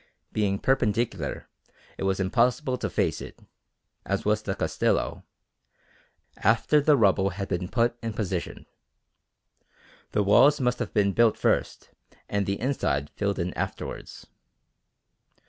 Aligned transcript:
Being 0.33 0.57
perpendicular 0.57 1.47
it 1.95 2.05
was 2.05 2.19
impossible 2.19 2.75
to 2.75 2.89
face 2.89 3.21
it, 3.21 3.39
as 4.03 4.25
was 4.25 4.41
the 4.41 4.55
Castillo, 4.55 5.25
after 6.37 6.81
the 6.81 6.97
rubble 6.97 7.29
had 7.29 7.47
been 7.47 7.69
put 7.69 7.95
in 8.01 8.13
position. 8.13 8.65
The 10.13 10.23
walls 10.23 10.59
must 10.59 10.79
have 10.79 10.91
been 10.91 11.13
built 11.13 11.37
first 11.37 11.91
and 12.27 12.47
the 12.47 12.59
inside 12.59 13.11
filled 13.11 13.37
in 13.37 13.53
afterwards. 13.53 14.25